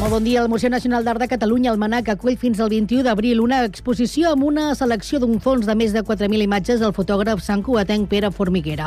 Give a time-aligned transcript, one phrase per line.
[0.00, 0.40] Molt bon dia.
[0.40, 4.30] El Museu Nacional d'Art de Catalunya, el MANAC, acull fins al 21 d'abril una exposició
[4.32, 8.30] amb una selecció d'un fons de més de 4.000 imatges del fotògraf Sant Cugatenc Pere
[8.32, 8.86] Formiguera.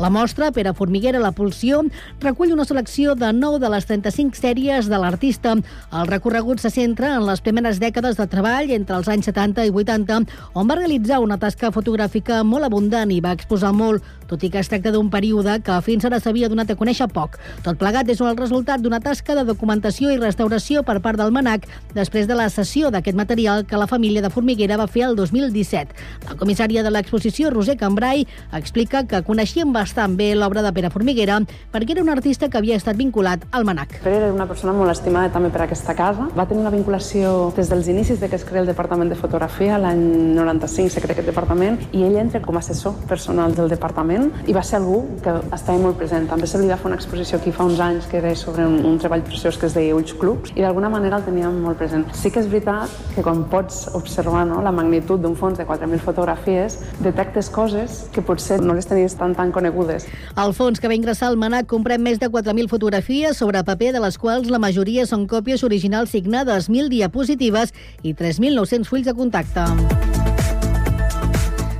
[0.00, 1.82] La mostra, Pere Formiguera, la pulsió,
[2.24, 5.52] recull una selecció de 9 de les 35 sèries de l'artista.
[5.92, 9.74] El recorregut se centra en les primeres dècades de treball entre els anys 70 i
[9.84, 10.22] 80,
[10.56, 14.60] on va realitzar una tasca fotogràfica molt abundant i va exposar molt, tot i que
[14.60, 17.38] es tracta d'un període que fins ara s'havia donat a conèixer poc.
[17.64, 21.66] Tot plegat és el resultat d'una tasca de documentació i restauració per part del MANAC
[21.94, 25.94] després de la cessió d'aquest material que la família de Formiguera va fer el 2017.
[26.28, 31.40] La comissària de l'exposició, Roser Cambrai, explica que coneixien bastant bé l'obra de Pere Formiguera
[31.72, 34.00] perquè era un artista que havia estat vinculat al MANAC.
[34.04, 36.28] Pere era una persona molt estimada també per aquesta casa.
[36.36, 39.78] Va tenir una vinculació des dels inicis de que es crea el Departament de Fotografia,
[39.78, 40.04] l'any
[40.36, 44.13] 95 se crea aquest departament, i ell entra com a assessor personal del departament
[44.46, 46.28] i va ser algú que estava molt present.
[46.30, 48.80] També se li va fer una exposició aquí fa uns anys que era sobre un,
[48.86, 52.06] un treball preciós que es deia Ulls Clubs i d'alguna manera el teníem molt present.
[52.16, 56.02] Sí que és veritat que quan pots observar no, la magnitud d'un fons de 4.000
[56.04, 60.08] fotografies, detectes coses que potser no les tenies tan tan conegudes.
[60.40, 64.04] El fons que va ingressar al MANAC comprèn més de 4.000 fotografies sobre paper, de
[64.04, 70.23] les quals la majoria són còpies originals signades, 1.000 diapositives i 3.900 fulls de contacte.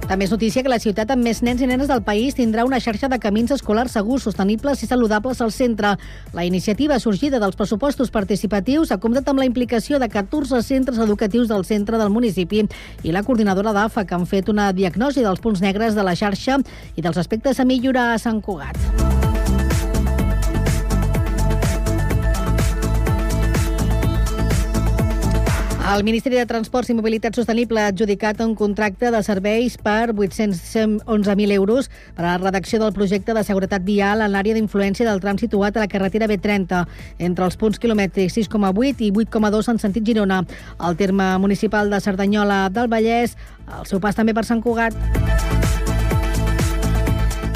[0.05, 2.81] També és notícia que la ciutat amb més nens i nenes del país tindrà una
[2.81, 5.95] xarxa de camins escolars segurs, sostenibles i saludables al centre.
[6.37, 11.49] La iniciativa sorgida dels pressupostos participatius ha comptat amb la implicació de 14 centres educatius
[11.49, 12.67] del centre del municipi
[13.03, 16.61] i la coordinadora d'AFA, que han fet una diagnosi dels punts negres de la xarxa
[16.97, 19.44] i dels aspectes a millorar a Sant Cugat.
[25.95, 31.53] El Ministeri de Transports i Mobilitat Sostenible ha adjudicat un contracte de serveis per 811.000
[31.55, 35.39] euros per a la redacció del projecte de seguretat vial en l'àrea d'influència del tram
[35.39, 36.83] situat a la carretera B30,
[37.29, 40.41] entre els punts quilomètrics 6,8 i 8,2 en sentit Girona.
[40.83, 43.39] El terme municipal de Cerdanyola del Vallès,
[43.79, 44.99] el seu pas també per Sant Cugat.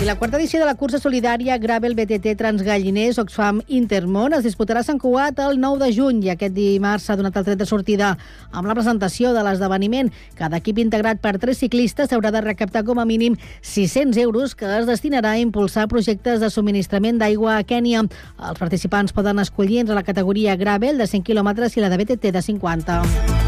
[0.00, 4.84] I la quarta edició de la cursa solidària Gravel BTT Transgalliners Oxfam Intermón es disputarà
[4.84, 7.66] a Sant Cugat el 9 de juny i aquest dimarts s'ha donat el tret de
[7.66, 8.12] sortida
[8.52, 10.12] amb la presentació de l'esdeveniment.
[10.38, 14.70] Cada equip integrat per tres ciclistes haurà de recaptar com a mínim 600 euros que
[14.78, 18.06] es destinarà a impulsar projectes de subministrament d'aigua a Kènia.
[18.38, 22.36] Els participants poden escollir entre la categoria Gravel de 100 km i la de BTT
[22.38, 23.47] de 50.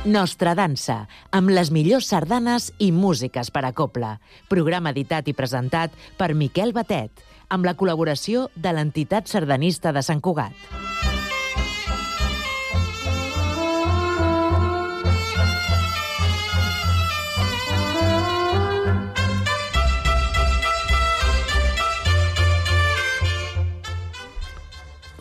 [0.00, 4.14] Nostra dansa, amb les millors sardanes i músiques per a copla.
[4.48, 7.20] Programa editat i presentat per Miquel Batet,
[7.52, 10.56] amb la col·laboració de l'entitat sardanista de Sant Cugat.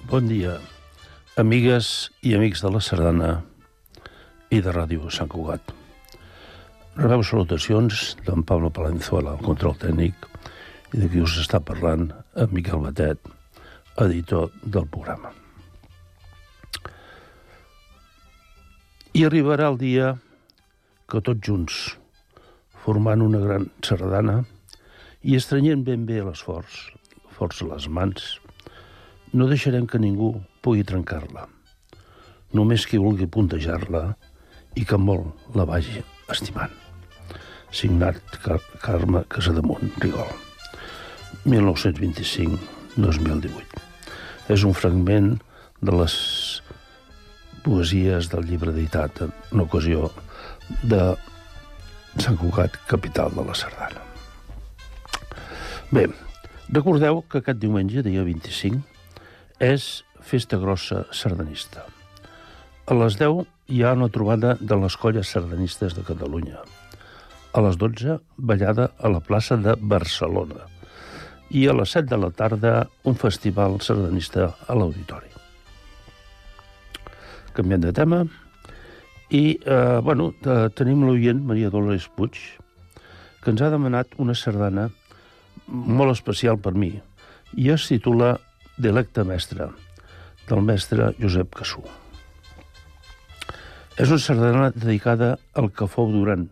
[0.08, 0.56] Bon dia,
[1.36, 3.49] amigues i amics de la Sardana
[4.50, 5.74] i de Ràdio Sant Cugat.
[6.98, 10.26] Rebeu salutacions d'en Pablo Palenzuela, el control tècnic,
[10.94, 13.22] i de qui us està parlant, en Miquel Batet,
[14.02, 15.32] editor del programa.
[19.14, 20.14] I arribarà el dia
[21.10, 21.78] que tots junts,
[22.82, 24.40] formant una gran sardana
[25.22, 26.88] i estrenyent ben bé l'esforç,
[27.38, 28.40] força les mans,
[29.34, 30.34] no deixarem que ningú
[30.66, 31.46] pugui trencar-la.
[32.58, 34.04] Només qui vulgui puntejar-la
[34.76, 36.72] i que molt la vagi estimant.
[37.72, 40.28] Signat Car Carme Casademunt Rigol.
[41.46, 43.64] 1925-2018.
[44.50, 45.42] És un fragment
[45.82, 46.16] de les
[47.64, 50.12] poesies del llibre editat en ocasió
[50.84, 51.16] de
[52.18, 54.02] Sant Cugat, capital de la Sardana.
[55.94, 56.08] Bé,
[56.74, 58.82] recordeu que aquest diumenge, dia 25,
[59.60, 61.86] és Festa Grossa Sardanista.
[62.90, 66.58] A les 10 hi ha una trobada de les colles sardanistes de Catalunya.
[67.54, 70.66] A les 12, ballada a la plaça de Barcelona.
[71.50, 72.72] i a les 7 de la tarda
[73.10, 75.32] un festival sardanista a l'auditori.
[77.58, 78.20] Canviant de tema,
[79.30, 82.38] i, eh, bueno, eh, tenim l'oient Maria Dolores Puig,
[83.42, 84.90] que ens ha demanat una sardana
[85.68, 86.92] molt especial per mi,
[87.58, 88.38] i es titula
[88.78, 89.72] Dilecte mestre,
[90.48, 91.82] del mestre Josep Cassú.
[94.00, 96.46] És una sardana dedicada al que fou durant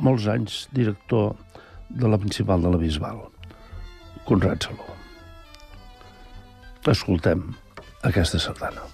[0.00, 1.34] molts anys director
[1.92, 3.20] de la principal de la Bisbal,
[4.24, 4.88] Conrad Saló.
[6.96, 7.44] Escoltem
[8.08, 8.88] aquesta sardana.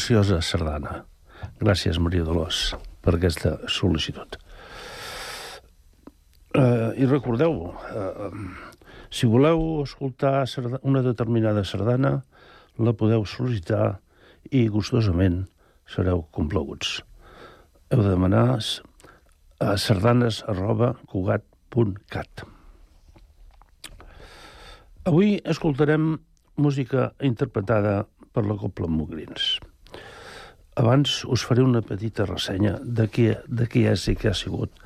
[0.00, 1.02] Preciosa sardana.
[1.60, 2.70] Gràcies, Maria Dolors,
[3.04, 4.38] per aquesta sol·licitud.
[6.56, 8.30] Uh, I recordeu, uh,
[9.12, 10.46] si voleu escoltar
[10.88, 12.14] una determinada sardana,
[12.80, 14.00] la podeu sol·licitar
[14.48, 15.42] i gustosament
[15.84, 17.02] sereu complaguts.
[17.92, 20.94] Heu de demanar a sardanes arroba.
[25.04, 26.14] Avui escoltarem
[26.56, 29.58] música interpretada per la Copla Mugrins.
[30.80, 34.78] Abans us faré una petita ressenya de què, de què és i què ha sigut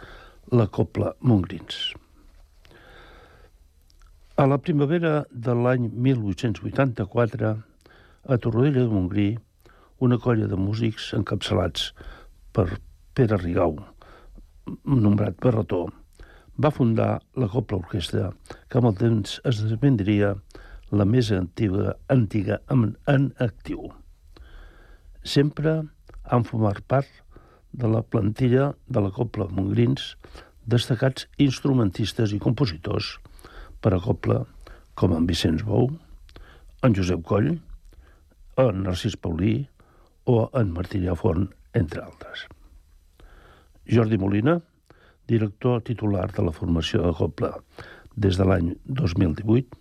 [0.50, 1.92] la Copla Mongrins.
[4.42, 7.52] A la primavera de l'any 1884,
[8.26, 9.28] a Torroella de Montgrí,
[10.02, 11.92] una colla de músics encapçalats
[12.50, 12.66] per
[13.14, 13.78] Pere Rigau,
[14.90, 15.84] nombrat Barretó,
[16.58, 18.32] va fundar la Copla Orquestra,
[18.66, 20.34] que amb el temps esdevindria
[20.90, 23.92] la més antiga, antiga en, en actiu.
[25.25, 25.83] Sempre
[26.28, 27.09] han format part
[27.73, 30.14] de la plantilla de la Copla Montgrins
[30.69, 33.14] destacats instrumentistes i compositors
[33.81, 34.43] per a Copla
[34.95, 35.88] com en Vicenç Bou,
[36.85, 37.54] en Josep Coll,
[38.61, 39.57] en Narcís Paulí
[40.28, 42.45] o en Martí Llafont, entre altres.
[43.90, 44.61] Jordi Molina,
[45.28, 47.54] director titular de la formació de Copla
[48.14, 49.73] des de l'any 2018,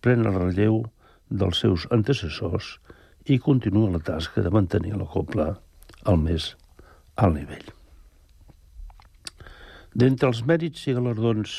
[0.00, 0.82] pren el relleu
[1.28, 2.99] dels seus antecessors i
[3.38, 5.52] continua la tasca de mantenir la Copla
[6.10, 6.54] al més
[7.20, 7.68] alt nivell.
[9.94, 11.56] D'entre els mèrits i galardons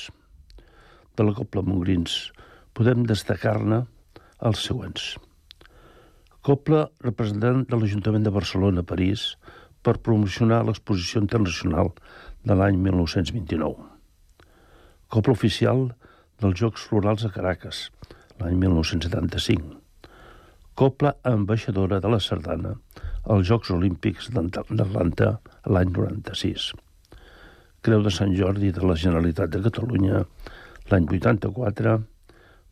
[1.16, 2.32] de la Copla Mongrins
[2.78, 3.84] podem destacar-ne
[4.48, 5.14] els següents.
[6.42, 9.36] Copla, representant de l'Ajuntament de Barcelona a París,
[9.86, 11.92] per promocionar l'exposició internacional
[12.48, 13.86] de l'any 1929.
[15.12, 15.90] Copla oficial
[16.42, 17.90] dels Jocs Florals a Caracas,
[18.40, 19.81] l'any 1975.
[20.76, 22.72] Copla ambaixadora de la Sardana
[23.28, 25.34] als Jocs Olímpics d'Atlanta
[25.68, 26.72] l'any 96.
[27.84, 30.24] Creu de Sant Jordi de la Generalitat de Catalunya
[30.92, 31.98] l'any 84,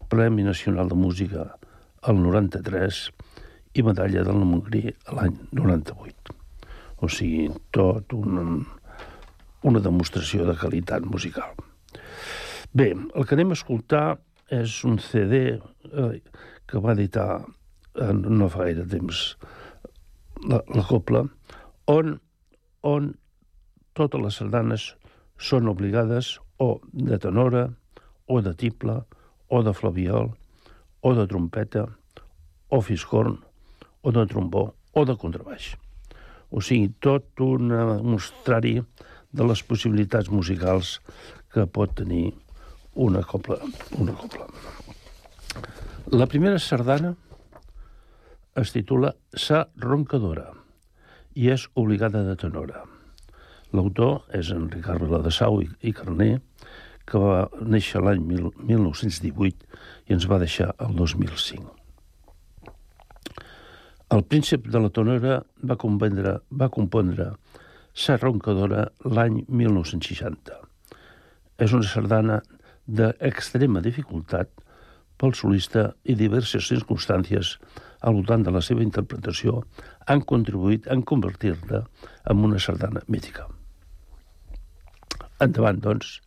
[0.10, 1.46] Premi Nacional de Música
[2.08, 3.02] el 93
[3.76, 4.86] i Medalla de la Montgrí
[5.20, 6.38] l'any 98.
[7.04, 8.64] O sigui, tot un,
[9.68, 11.52] una demostració de qualitat musical.
[12.72, 14.08] Bé, el que anem a escoltar
[14.50, 16.12] és un CD eh,
[16.66, 17.32] que va editar
[17.96, 19.24] eh, no fa gaire temps
[20.48, 21.24] la, la Copla,
[21.92, 22.16] on,
[22.86, 23.12] on
[23.98, 24.86] totes les sardanes
[25.40, 27.68] són obligades o de tenora,
[28.28, 29.00] o de tiple,
[29.50, 30.34] o de flaviol,
[31.02, 31.86] o de trompeta,
[32.70, 33.40] o fiscorn,
[34.04, 35.74] o de trombó, o de contrabaix.
[36.52, 37.72] O sigui, tot un
[38.06, 38.78] mostrari
[39.32, 40.98] de les possibilitats musicals
[41.54, 42.34] que pot tenir
[42.96, 43.60] una copla.
[43.98, 44.48] Una copla.
[46.10, 47.14] La primera sardana
[48.60, 50.50] es titula Sa roncadora
[51.40, 52.84] i és obligada de tenora.
[53.72, 56.40] L'autor és en Ricard Viladesau i, i Carné,
[57.08, 59.68] que va néixer l'any 1918
[60.10, 61.76] i ens va deixar el 2005.
[64.10, 67.32] El príncep de la tonera va, compondre, va compondre
[67.94, 70.56] Sa roncadora l'any 1960.
[71.60, 72.40] És una sardana
[72.86, 74.52] d'extrema dificultat
[75.20, 77.58] pel solista i diverses circumstàncies
[78.02, 79.64] al voltant de la seva interpretació
[80.08, 81.84] han contribuït a convertir-la
[82.32, 83.48] en una sardana mítica.
[85.44, 86.18] Endavant, doncs,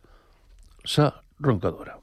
[0.85, 2.02] sa roncadora.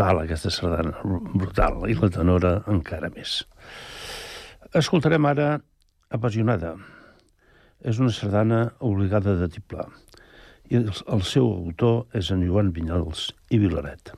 [0.00, 0.94] Brutal, aquesta sardana,
[1.36, 3.42] brutal, i la tenora encara més.
[4.72, 5.60] Escoltarem ara
[6.10, 6.72] Apassionada.
[7.84, 9.84] És una sardana obligada de tiplà,
[10.72, 14.14] i el seu autor és en Joan Vinyals i Vilaret.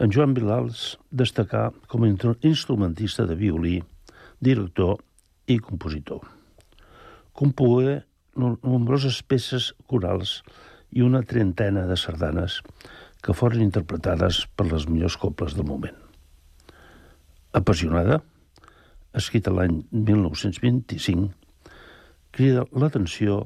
[0.00, 3.82] En Joan Vilals destacà com a instrumentista de violí,
[4.40, 4.96] director
[5.46, 6.24] i compositor.
[7.36, 8.00] Compogué
[8.34, 10.40] nombroses peces corals
[10.90, 12.62] i una trentena de sardanes
[13.24, 15.96] que foren interpretades per les millors coples del moment.
[17.58, 18.20] Apassionada,
[19.18, 21.28] escrita l'any 1925,
[22.30, 23.42] crida l'atenció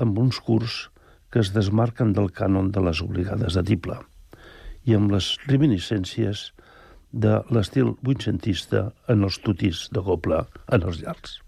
[0.00, 0.88] amb uns curs
[1.30, 3.98] que es desmarquen del cànon de les obligades de tiple
[4.86, 6.50] i amb les reminiscències
[7.14, 11.43] de l'estil vuitcentista en els tutis de copla en els llargs.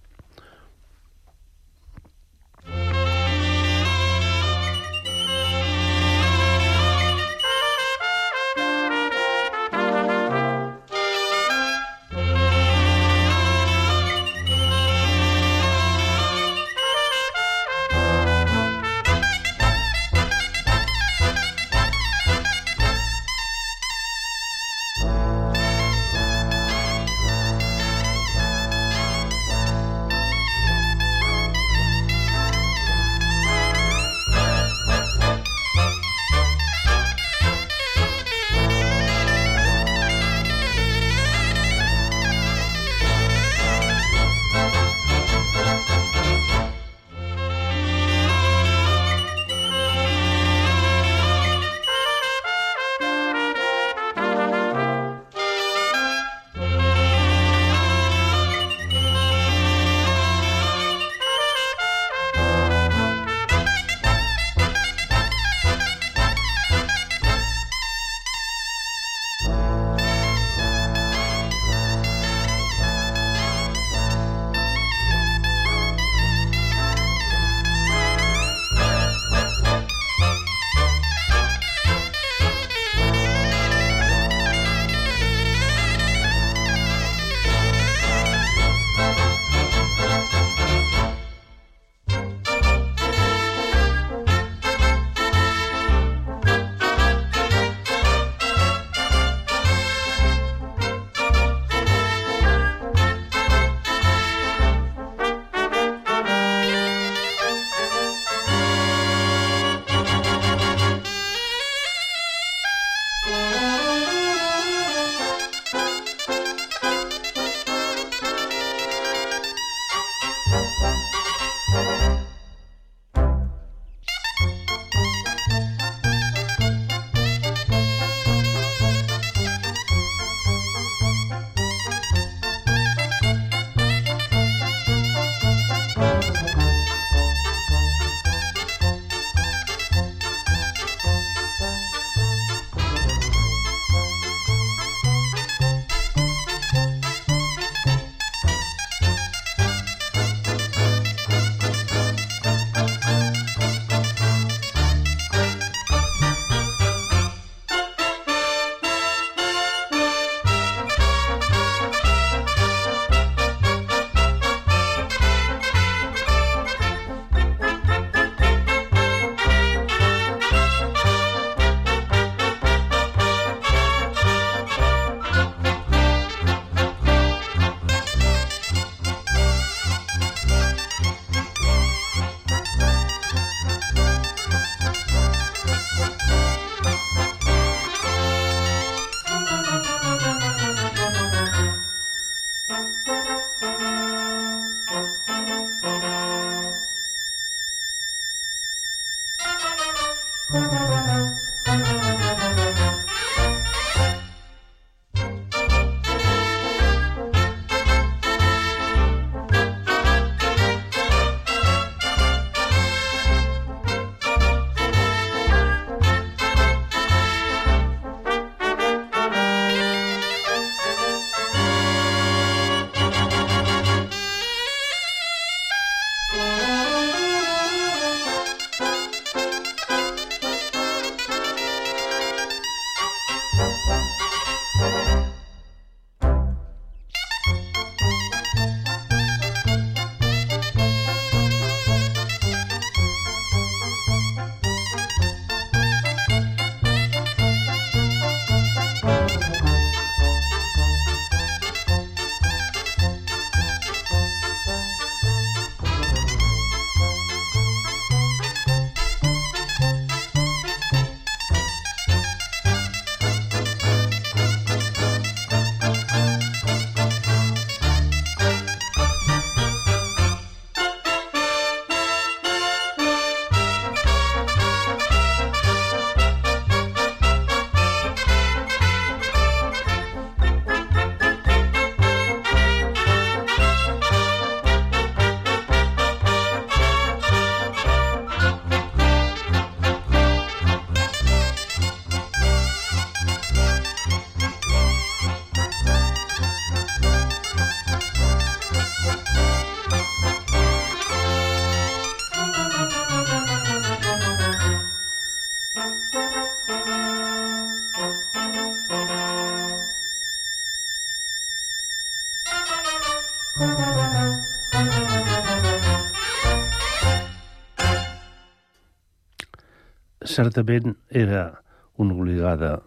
[320.36, 321.62] Certament era
[321.96, 322.82] una obligada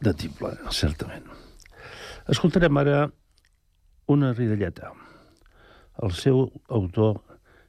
[0.00, 1.24] de tible, certament.
[2.32, 3.12] Escoltarem ara
[4.08, 4.92] una ridelleta.
[6.02, 7.20] El seu autor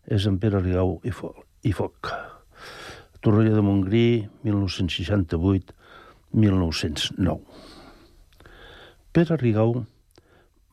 [0.07, 1.33] és en Pere Rigau i, Fo
[1.65, 2.07] i Foc.
[3.19, 7.39] Torroella de Montgrí, 1968-1909.
[9.11, 9.85] Pere Rigau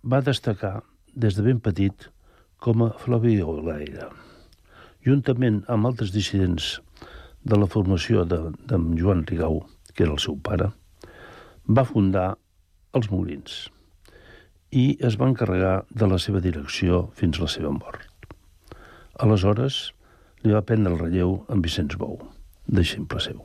[0.04, 0.82] va destacar
[1.16, 2.10] des de ben petit
[2.62, 4.25] com a flaviolaire.
[5.06, 6.80] Juntament amb altres dissidents
[7.46, 9.60] de la formació de, de Joan Rigau,
[9.94, 10.72] que era el seu pare,
[11.66, 12.32] va fundar
[12.98, 13.66] els Molins
[14.74, 18.02] i es va encarregar de la seva direcció fins a la seva mort.
[19.22, 19.76] Aleshores,
[20.42, 22.18] li va prendre el relleu en Vicenç Bou,
[22.66, 23.38] d'eixemple seu.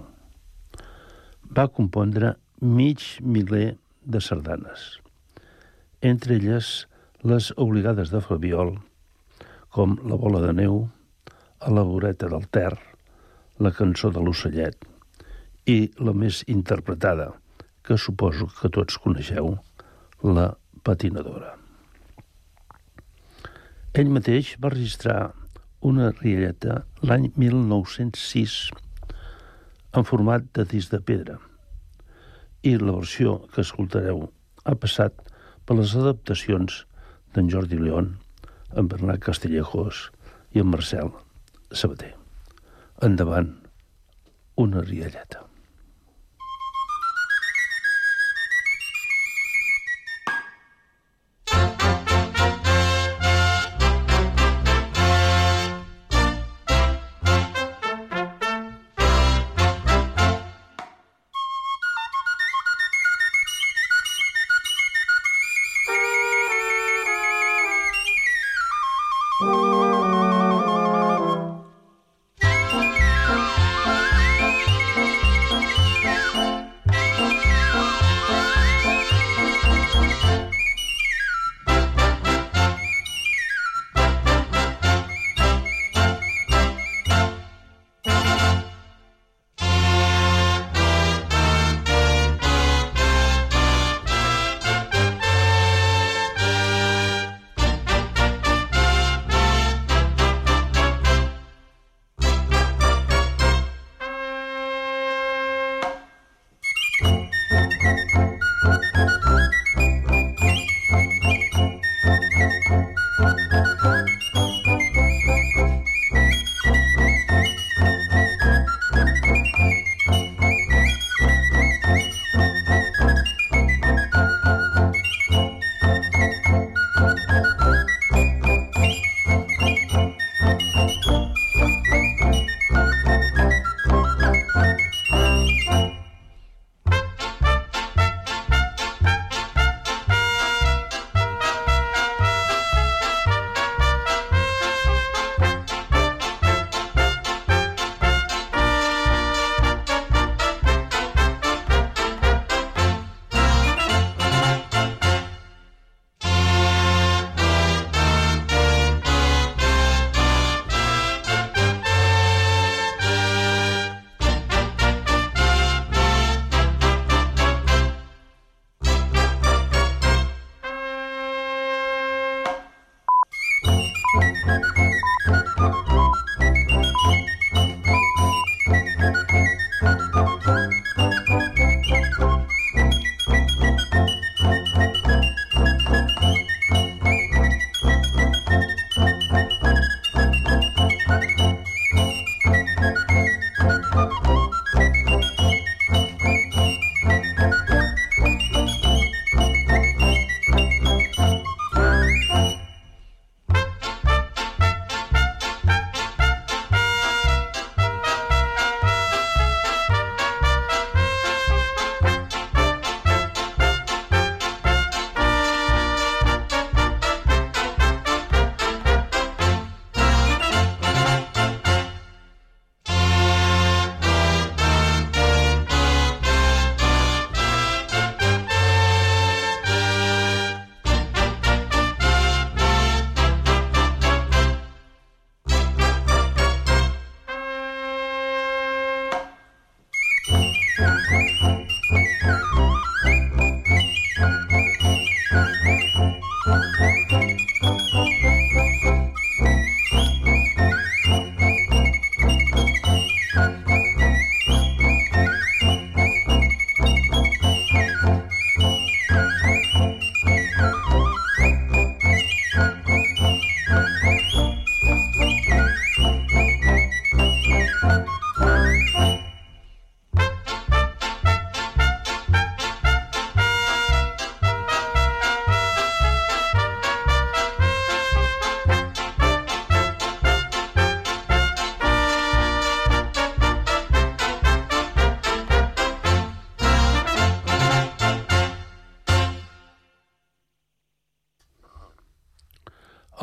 [1.53, 4.95] Va compondre mig miler de sardanes,
[6.01, 6.71] entre elles
[7.21, 8.73] les obligades de Flabiol,
[9.69, 10.81] com La bola de neu,
[11.61, 12.73] A la voreta del Ter,
[13.61, 14.87] La cançó de l'ocellet
[15.69, 17.27] i la més interpretada,
[17.85, 19.51] que suposo que tots coneixeu,
[20.23, 20.47] La
[20.81, 21.53] patinadora.
[23.93, 25.19] Ell mateix va registrar
[25.85, 28.57] una rialleta l'any 1906
[29.93, 31.37] en format de disc de pedra
[32.65, 34.31] i la versió que escoltareu
[34.65, 35.27] ha passat
[35.65, 36.85] per les adaptacions
[37.35, 38.15] d'en Jordi León,
[38.73, 40.07] en Bernat Castellejos
[40.57, 41.13] i en Marcel
[41.71, 42.15] Sabater.
[43.01, 43.53] Endavant,
[44.59, 45.45] una rialleta.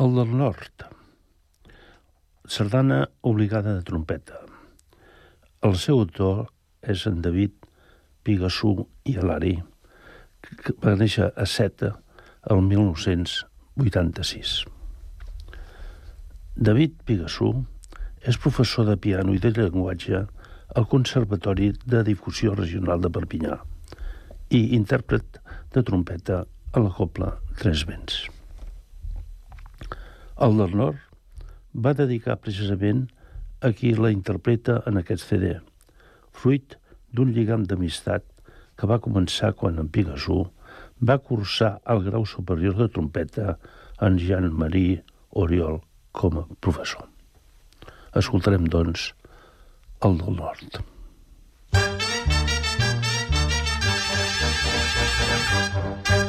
[0.09, 0.85] El del nord.
[2.47, 4.39] Sardana obligada de trompeta.
[5.61, 6.47] El seu autor
[6.81, 7.53] és en David
[8.25, 8.71] Pigassú
[9.05, 9.51] i Alari,
[10.63, 11.91] que va néixer a Seta
[12.55, 14.55] el 1986.
[16.69, 17.51] David Pigassú
[18.33, 23.61] és professor de piano i de llenguatge al Conservatori de Difusió Regional de Perpinyà
[24.49, 25.39] i intèrpret
[25.77, 26.41] de trompeta
[26.73, 27.29] a la Copla
[27.61, 28.38] Tres Vents.
[30.45, 30.99] El del Nord
[31.85, 33.01] va dedicar precisament
[33.59, 35.57] a qui la interpreta en aquest CD,
[36.31, 36.77] fruit
[37.11, 38.23] d'un lligam d'amistat
[38.79, 40.39] que va començar quan en Pigasú
[41.09, 43.57] va cursar el grau superior de trompeta
[44.07, 45.01] en Jean-Marie
[45.43, 45.81] Oriol
[46.15, 47.03] com a professor.
[48.23, 49.11] Escoltarem, doncs,
[50.07, 50.81] el del Nord.
[55.49, 56.28] Thank you.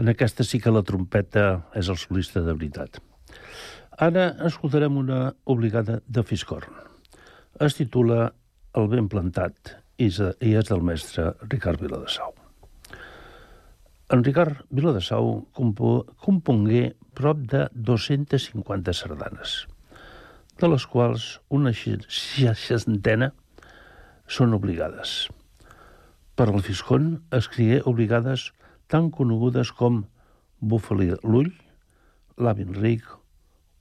[0.00, 1.42] En aquesta sí que la trompeta
[1.76, 3.02] és el solista de veritat.
[4.00, 6.72] Ara escoltarem una obligada de Fiscorn.
[7.60, 8.30] Es titula
[8.80, 12.32] El ben plantat i és del mestre Ricard Viladesau.
[14.16, 15.28] En Ricard Viladesau
[16.24, 19.66] compongué prop de 250 sardanes,
[20.56, 23.34] de les quals una seixantena
[24.24, 25.28] són obligades.
[26.40, 28.48] Per al Fiscon escrigué obligades
[28.90, 30.02] tan conegudes com
[30.60, 31.52] Bufali l'ull,
[32.36, 33.06] l'Avin ric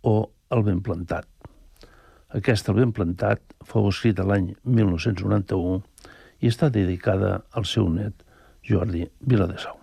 [0.06, 1.28] o El ben plantat.
[2.38, 5.82] Aquest El ben plantat fou escrit l'any 1991
[6.46, 8.24] i està dedicada al seu net
[8.70, 9.79] Jordi Viladesau.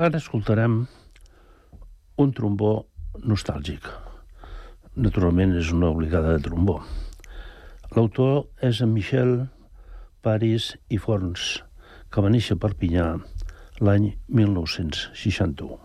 [0.00, 0.86] Ara escoltarem
[2.24, 2.70] un trombó
[3.20, 3.84] nostàlgic.
[4.96, 6.78] Naturalment és una obligada de trombó.
[7.92, 9.34] L'autor és en Michel
[10.24, 11.50] Paris i Forns,
[12.08, 13.04] que va néixer a Perpinyà
[13.84, 14.06] l'any
[14.40, 15.76] 1961.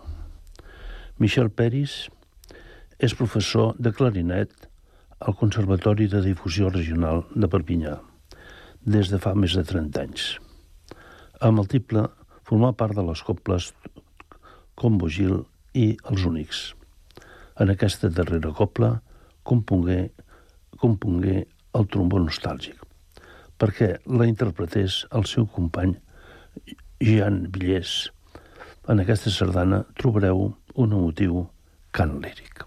[1.20, 1.98] Michel Peris
[3.10, 4.70] és professor de clarinet
[5.20, 7.98] al Conservatori de Difusió Regional de Perpinyà
[8.96, 10.30] des de fa més de 30 anys.
[11.44, 12.08] Amb el tiple
[12.48, 13.74] formar part de les coples
[14.76, 16.62] Combo Gil i els Únics.
[17.60, 18.92] En aquesta darrera copla
[19.48, 20.10] compongué,
[20.82, 21.46] compongué
[21.80, 22.82] el trombó nostàlgic,
[23.60, 25.96] perquè la interpretés el seu company
[27.00, 27.96] Jean Villers.
[28.92, 31.46] En aquesta sardana trobareu un emotiu
[31.96, 32.65] cant líric.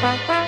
[0.00, 0.45] 拜拜。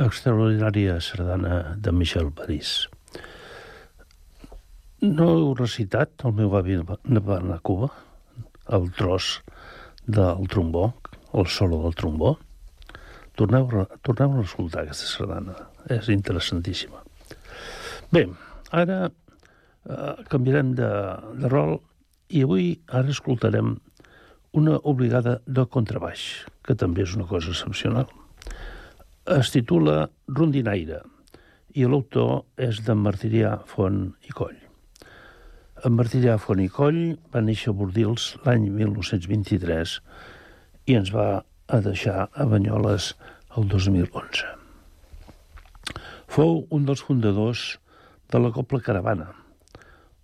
[0.00, 2.86] Extraordinària sardana de Michel París.
[5.04, 6.96] No heu recitat, el meu avi va
[7.36, 7.90] anar Cuba,
[8.72, 9.42] el tros
[10.06, 10.86] del trombó,
[11.36, 12.38] el solo del trombó.
[13.36, 13.68] Torneu,
[14.00, 15.58] torneu a escoltar aquesta sardana,
[15.92, 17.04] és interessantíssima.
[18.08, 18.24] Bé,
[18.72, 20.90] ara eh, canviarem de,
[21.44, 21.76] de rol
[22.32, 23.76] i avui ara escoltarem
[24.56, 28.08] una obligada de contrabaix, que també és una cosa excepcional.
[29.28, 31.02] Es titula Rondinaire
[31.76, 34.56] i l'autor és d'en Martirià Font i Coll.
[35.84, 39.98] En Martirià Font i Coll va néixer a Bordils l'any 1923
[40.88, 41.26] i ens va
[41.68, 43.10] a deixar a Banyoles
[43.60, 44.48] el 2011.
[46.32, 47.76] Fou un dels fundadors
[48.32, 49.28] de la Copla Caravana,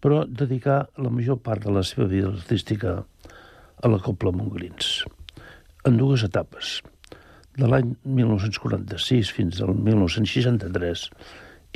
[0.01, 5.03] però dedicà la major part de la seva vida artística a la Copla Montgrins,
[5.85, 6.79] en dues etapes–
[7.57, 11.07] de l'any 1946 fins al 1963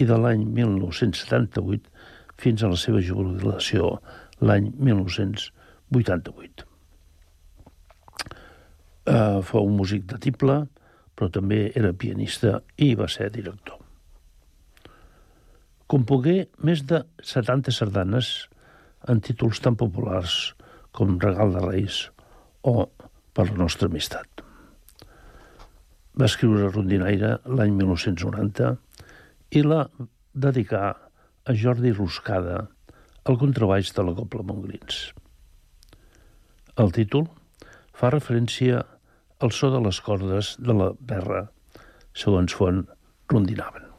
[0.00, 1.88] i de l'any 1978
[2.40, 3.96] fins a la seva jubilació
[4.40, 6.66] l'any 1988.
[9.00, 10.56] Uh, eh, fou un músic de tible,
[11.16, 13.80] però també era pianista i va ser director.
[15.90, 18.30] Compogué més de 70 sardanes
[19.10, 20.54] en títols tan populars
[20.96, 22.06] com Regal de Reis
[22.62, 22.90] o
[23.30, 24.39] Per la nostra amistat.
[26.20, 28.66] Va escriure Rondinaire l'any 1990
[29.56, 29.78] i la
[30.44, 32.58] dedicà a Jordi Ruscada,
[33.24, 35.00] el contrabaix de la Copla Montgrins.
[36.84, 37.24] El títol
[37.96, 38.84] fa referència
[39.40, 41.46] al so de les cordes de la berra,
[42.12, 42.84] segons font
[43.32, 43.89] rondinaven.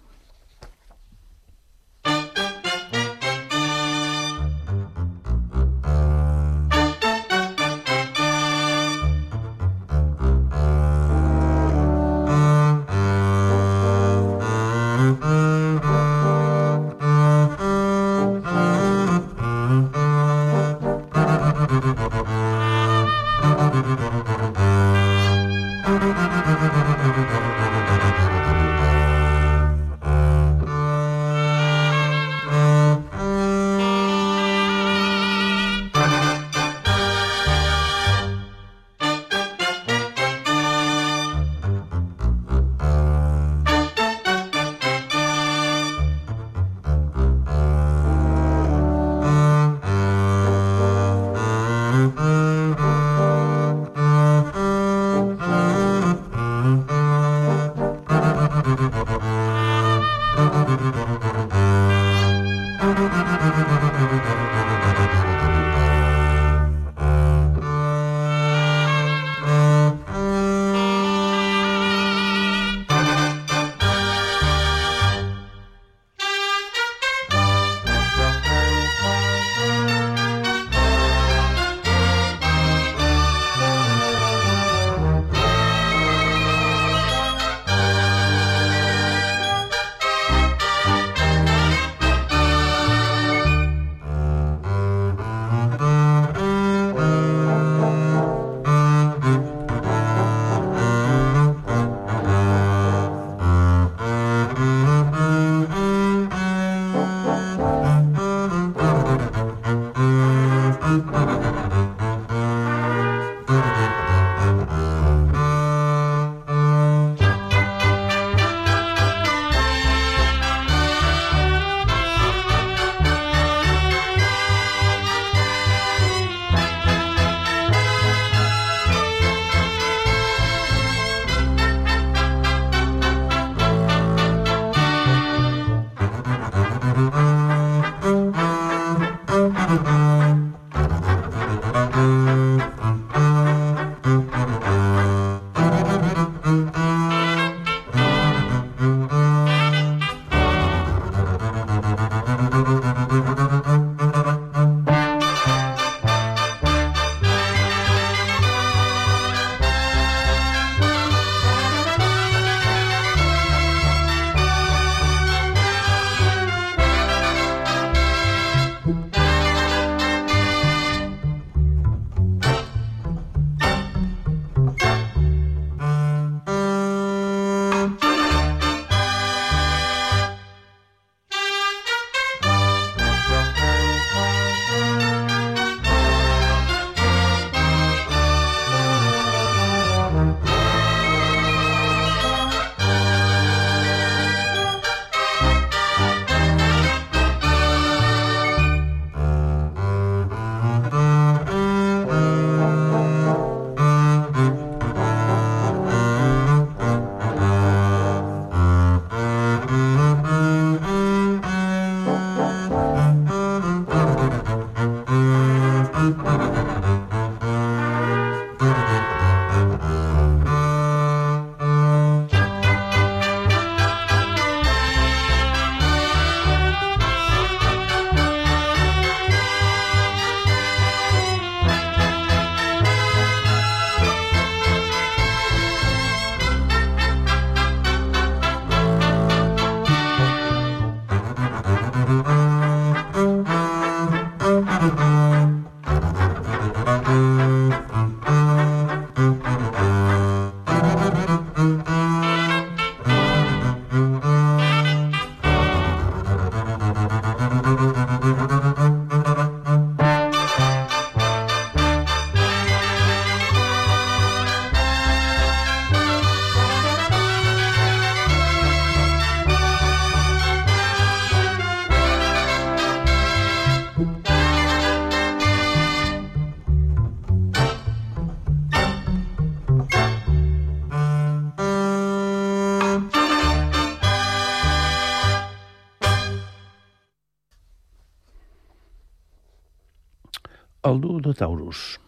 [291.38, 292.00] Taurus.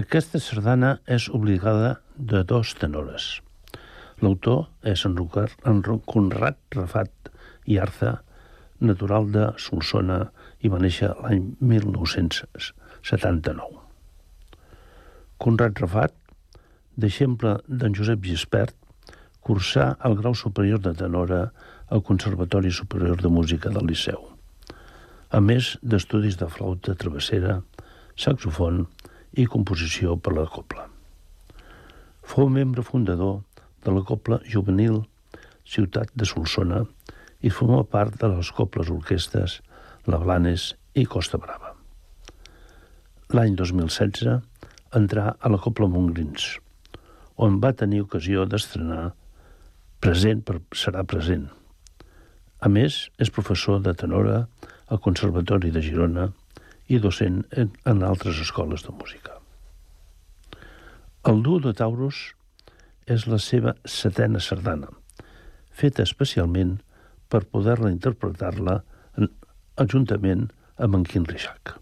[0.00, 3.40] Aquesta sardana és obligada de dos tenores.
[4.22, 7.30] L'autor és en, Rucar, en Conrad Rafat
[7.70, 8.22] i Arza,
[8.80, 10.30] natural de Solsona
[10.62, 13.80] i va néixer l'any 1979.
[15.38, 16.14] Conrad Rafat,
[16.96, 18.74] d'exemple d'en Josep Gispert,
[19.44, 21.52] cursà el grau superior de tenora
[21.92, 24.30] al Conservatori Superior de Música del Liceu,
[25.30, 27.62] a més d'estudis de flauta travessera,
[28.16, 28.84] saxofon
[29.34, 30.86] i composició per la copla.
[32.24, 33.42] Fou membre fundador
[33.84, 35.02] de la Copla Juvenil
[35.68, 36.84] Ciutat de Solsona
[37.44, 39.58] i formà part de les coples orquestes
[40.08, 41.74] La Blanes i Costa Brava.
[43.34, 44.40] L'any 2016
[45.00, 46.54] entrà a la Copla Montgrins,
[47.36, 49.12] on va tenir ocasió d'estrenar
[50.04, 51.46] Present per serà present.
[52.60, 54.42] A més, és professor de tenora
[54.92, 56.26] al Conservatori de Girona
[56.88, 59.38] i docent en, en altres escoles de música.
[61.24, 62.34] El duo de Taurus
[63.08, 64.90] és la seva setena sardana,
[65.72, 66.76] feta especialment
[67.32, 68.82] per poder-la interpretar-la
[69.90, 71.78] juntament amb en Quim Rixac.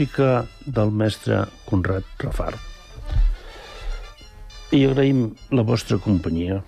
[0.00, 2.54] Música del mestre Conrad Rafar.
[4.72, 6.62] I agraïm la vostra companyia.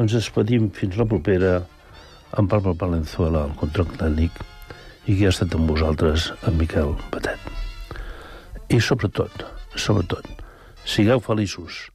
[0.00, 1.58] Ens despedim fins la propera
[2.32, 4.32] amb Pablo Valenzuela, el control tècnic,
[5.04, 7.42] i que ha estat amb vosaltres, en Miquel Batet.
[8.72, 9.44] I sobretot,
[9.76, 10.24] sobretot,
[10.88, 11.90] sigueu feliços,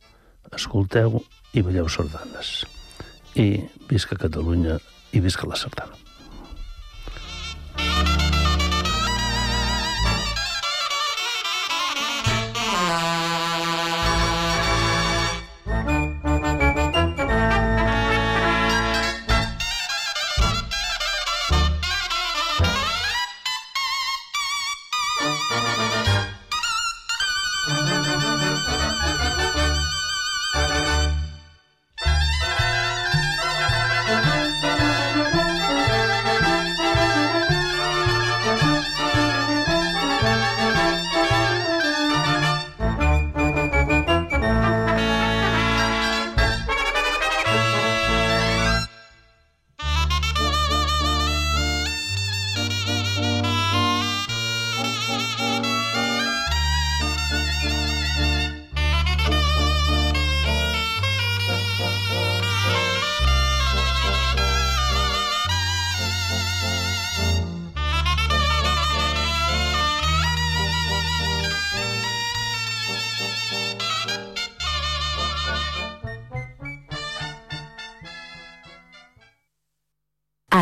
[0.53, 1.23] escolteu
[1.57, 2.61] i balleu sardanes.
[3.33, 4.77] I visca Catalunya
[5.17, 6.08] i visca la sardana.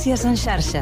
[0.00, 0.78] Notícies en xarxa.